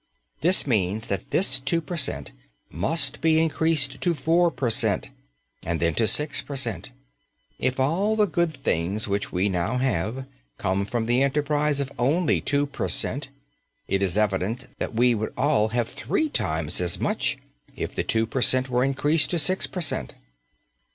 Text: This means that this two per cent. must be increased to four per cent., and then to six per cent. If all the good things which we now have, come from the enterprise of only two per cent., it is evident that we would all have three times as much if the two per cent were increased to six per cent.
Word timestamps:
This 0.39 0.65
means 0.65 1.05
that 1.09 1.29
this 1.29 1.59
two 1.59 1.79
per 1.79 1.95
cent. 1.95 2.31
must 2.71 3.21
be 3.21 3.39
increased 3.39 4.01
to 4.01 4.15
four 4.15 4.49
per 4.49 4.71
cent., 4.71 5.11
and 5.61 5.79
then 5.79 5.93
to 5.93 6.07
six 6.07 6.41
per 6.41 6.55
cent. 6.55 6.89
If 7.59 7.79
all 7.79 8.15
the 8.15 8.25
good 8.25 8.51
things 8.51 9.07
which 9.07 9.31
we 9.31 9.47
now 9.47 9.77
have, 9.77 10.25
come 10.57 10.85
from 10.85 11.05
the 11.05 11.21
enterprise 11.21 11.79
of 11.79 11.91
only 11.99 12.41
two 12.41 12.65
per 12.65 12.89
cent., 12.89 13.29
it 13.87 14.01
is 14.01 14.17
evident 14.17 14.65
that 14.79 14.95
we 14.95 15.13
would 15.13 15.33
all 15.37 15.67
have 15.67 15.87
three 15.87 16.29
times 16.29 16.81
as 16.81 16.99
much 16.99 17.37
if 17.75 17.93
the 17.93 18.03
two 18.03 18.25
per 18.25 18.41
cent 18.41 18.69
were 18.71 18.83
increased 18.83 19.29
to 19.29 19.37
six 19.37 19.67
per 19.67 19.81
cent. 19.81 20.15